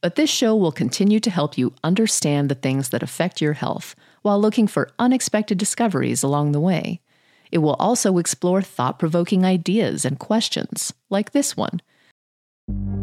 [0.00, 3.94] but this show will continue to help you understand the things that affect your health
[4.22, 7.00] while looking for unexpected discoveries along the way.
[7.50, 11.80] It will also explore thought provoking ideas and questions, like this one.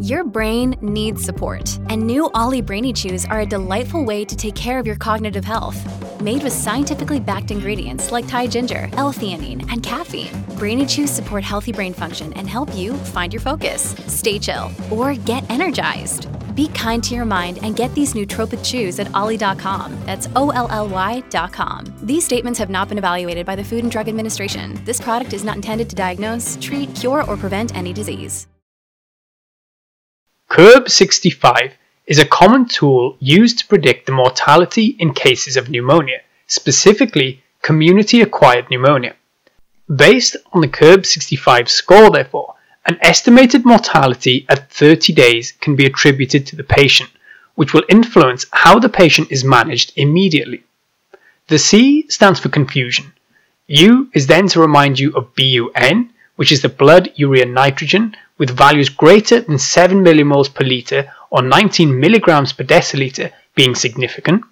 [0.00, 4.54] Your brain needs support, and new OLLY Brainy Chews are a delightful way to take
[4.54, 5.80] care of your cognitive health.
[6.20, 11.72] Made with scientifically backed ingredients like Thai ginger, L-theanine, and caffeine, Brainy Chews support healthy
[11.72, 16.28] brain function and help you find your focus, stay chill, or get energized.
[16.56, 19.96] Be kind to your mind and get these nootropic chews at olly.com.
[20.06, 21.84] That's O L L Y.com.
[22.02, 24.82] These statements have not been evaluated by the Food and Drug Administration.
[24.86, 28.48] This product is not intended to diagnose, treat, cure, or prevent any disease.
[30.50, 31.72] CURB65
[32.06, 38.22] is a common tool used to predict the mortality in cases of pneumonia, specifically community
[38.22, 39.14] acquired pneumonia.
[39.94, 42.54] Based on the CURB65 score, therefore,
[42.86, 47.10] an estimated mortality at 30 days can be attributed to the patient,
[47.56, 50.62] which will influence how the patient is managed immediately.
[51.48, 53.12] The C stands for confusion.
[53.66, 58.56] U is then to remind you of BUN, which is the blood urea nitrogen with
[58.56, 64.44] values greater than 7 millimoles per litre or 19 milligrams per deciliter being significant.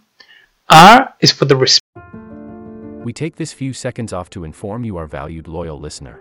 [0.68, 5.06] R is for the resp- We take this few seconds off to inform you, our
[5.06, 6.20] valued loyal listener,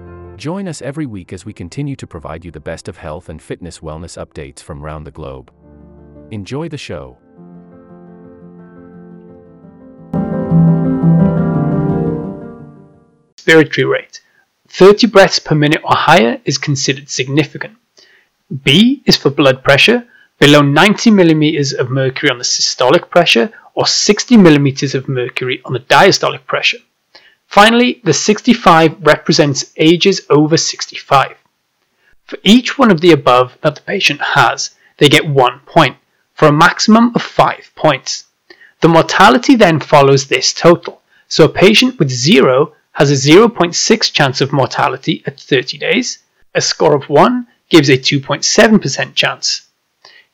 [0.41, 3.39] Join us every week as we continue to provide you the best of health and
[3.39, 5.53] fitness wellness updates from around the globe.
[6.31, 7.19] Enjoy the show.
[13.37, 14.21] respiratory rate.
[14.69, 17.77] 30 breaths per minute or higher is considered significant.
[18.63, 20.07] B is for blood pressure,
[20.39, 25.73] below 90 millimeters of mercury on the systolic pressure or 60 millimeters of mercury on
[25.73, 26.79] the diastolic pressure.
[27.51, 31.35] Finally, the 65 represents ages over 65.
[32.23, 35.97] For each one of the above that the patient has, they get one point,
[36.33, 38.23] for a maximum of five points.
[38.79, 44.39] The mortality then follows this total, so a patient with zero has a 0.6 chance
[44.39, 46.19] of mortality at 30 days,
[46.55, 49.67] a score of 1 gives a 2.7% chance.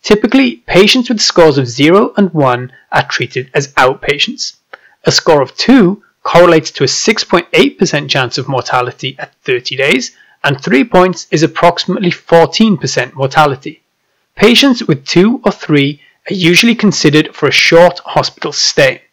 [0.04, 4.58] Typically, patients with scores of 0 and 1 are treated as outpatients.
[5.06, 10.12] A score of 2 correlates to a 6.8% chance of mortality at 30 days,
[10.44, 13.82] and 3 points is approximately 14% mortality.
[14.36, 19.04] Patients with 2 or 3 are usually considered for a short hospital stay.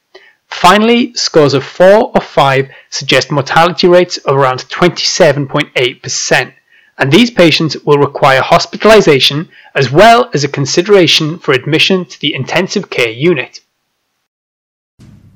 [0.49, 6.53] Finally, scores of 4 or 5 suggest mortality rates of around 27.8%,
[6.99, 12.35] and these patients will require hospitalization as well as a consideration for admission to the
[12.35, 13.61] intensive care unit.